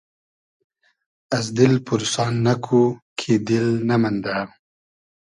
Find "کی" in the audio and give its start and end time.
3.19-3.33